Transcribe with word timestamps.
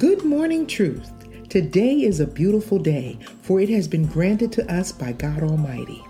Good 0.00 0.24
morning, 0.24 0.66
truth. 0.66 1.12
Today 1.50 2.04
is 2.04 2.20
a 2.20 2.26
beautiful 2.26 2.78
day, 2.78 3.18
for 3.42 3.60
it 3.60 3.68
has 3.68 3.86
been 3.86 4.06
granted 4.06 4.50
to 4.52 4.72
us 4.72 4.92
by 4.92 5.12
God 5.12 5.42
Almighty. 5.42 6.02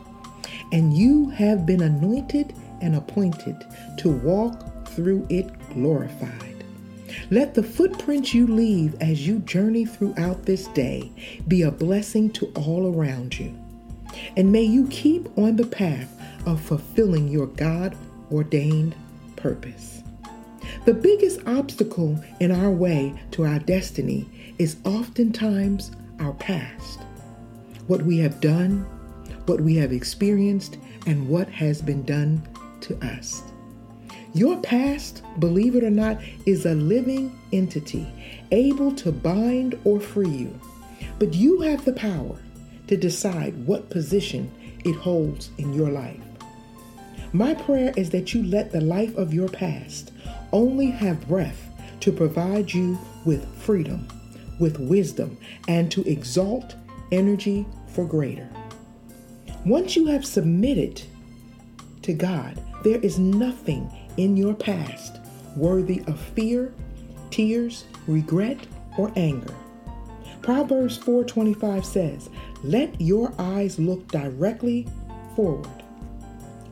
And 0.70 0.96
you 0.96 1.28
have 1.30 1.66
been 1.66 1.82
anointed 1.82 2.54
and 2.80 2.94
appointed 2.94 3.56
to 3.98 4.08
walk 4.08 4.86
through 4.86 5.26
it 5.28 5.50
glorified. 5.70 6.62
Let 7.32 7.54
the 7.54 7.64
footprints 7.64 8.32
you 8.32 8.46
leave 8.46 8.94
as 9.02 9.26
you 9.26 9.40
journey 9.40 9.86
throughout 9.86 10.44
this 10.44 10.68
day 10.68 11.10
be 11.48 11.62
a 11.62 11.72
blessing 11.72 12.30
to 12.34 12.46
all 12.54 12.94
around 12.94 13.36
you. 13.36 13.52
And 14.36 14.52
may 14.52 14.62
you 14.62 14.86
keep 14.86 15.36
on 15.36 15.56
the 15.56 15.66
path 15.66 16.16
of 16.46 16.60
fulfilling 16.60 17.26
your 17.26 17.48
God 17.48 17.96
ordained 18.30 18.94
purpose. 19.34 20.04
The 20.86 20.94
biggest 20.94 21.40
obstacle 21.46 22.18
in 22.40 22.50
our 22.50 22.70
way 22.70 23.14
to 23.32 23.44
our 23.44 23.58
destiny 23.58 24.26
is 24.58 24.78
oftentimes 24.84 25.90
our 26.18 26.32
past. 26.32 27.00
What 27.86 28.02
we 28.02 28.16
have 28.18 28.40
done, 28.40 28.86
what 29.44 29.60
we 29.60 29.76
have 29.76 29.92
experienced, 29.92 30.78
and 31.06 31.28
what 31.28 31.50
has 31.50 31.82
been 31.82 32.02
done 32.04 32.42
to 32.80 32.96
us. 33.04 33.42
Your 34.32 34.58
past, 34.62 35.22
believe 35.38 35.76
it 35.76 35.84
or 35.84 35.90
not, 35.90 36.18
is 36.46 36.64
a 36.64 36.74
living 36.74 37.38
entity 37.52 38.06
able 38.50 38.94
to 38.96 39.12
bind 39.12 39.78
or 39.84 40.00
free 40.00 40.30
you. 40.30 40.60
But 41.18 41.34
you 41.34 41.60
have 41.60 41.84
the 41.84 41.92
power 41.92 42.38
to 42.86 42.96
decide 42.96 43.66
what 43.66 43.90
position 43.90 44.50
it 44.86 44.94
holds 44.94 45.50
in 45.58 45.74
your 45.74 45.90
life. 45.90 46.20
My 47.32 47.54
prayer 47.54 47.92
is 47.96 48.10
that 48.10 48.32
you 48.32 48.42
let 48.42 48.72
the 48.72 48.80
life 48.80 49.14
of 49.16 49.34
your 49.34 49.48
past 49.48 50.12
only 50.52 50.86
have 50.86 51.26
breath 51.28 51.68
to 52.00 52.12
provide 52.12 52.72
you 52.72 52.98
with 53.24 53.46
freedom, 53.56 54.06
with 54.58 54.78
wisdom, 54.78 55.36
and 55.68 55.90
to 55.92 56.08
exalt 56.10 56.74
energy 57.12 57.66
for 57.88 58.04
greater. 58.04 58.48
Once 59.64 59.96
you 59.96 60.06
have 60.06 60.24
submitted 60.24 61.02
to 62.02 62.12
God, 62.14 62.58
there 62.82 63.00
is 63.00 63.18
nothing 63.18 63.90
in 64.16 64.36
your 64.36 64.54
past 64.54 65.18
worthy 65.56 66.02
of 66.06 66.18
fear, 66.18 66.72
tears, 67.30 67.84
regret, 68.06 68.58
or 68.96 69.12
anger. 69.16 69.54
Proverbs 70.42 70.96
4:25 70.96 71.84
says, 71.84 72.30
"Let 72.64 72.98
your 73.00 73.32
eyes 73.38 73.78
look 73.78 74.10
directly 74.10 74.86
forward 75.36 75.82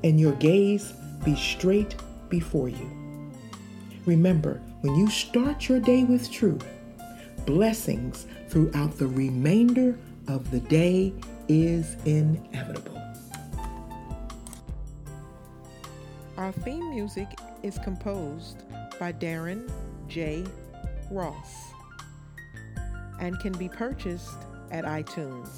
and 0.03 0.19
your 0.19 0.33
gaze 0.33 0.92
be 1.25 1.37
straight 1.37 1.95
before 2.31 2.69
you." 2.69 2.98
Remember, 4.09 4.59
when 4.81 4.95
you 4.95 5.11
start 5.11 5.69
your 5.69 5.81
day 5.81 6.03
with 6.03 6.33
truth, 6.33 6.67
blessings 7.45 8.25
throughout 8.48 8.97
the 8.97 9.06
remainder 9.06 9.98
of 10.28 10.51
the 10.51 10.61
day 10.61 11.12
is 11.47 11.95
inevitable. 12.06 13.03
Our 16.39 16.53
theme 16.53 16.89
music 16.89 17.29
is 17.62 17.79
composed 17.81 18.62
by 18.98 19.12
Darren 19.12 19.70
J. 20.09 20.47
Ross 21.11 21.75
and 23.20 23.39
can 23.41 23.53
be 23.53 23.69
purchased 23.69 24.39
at 24.70 24.86
iTunes. 24.86 25.51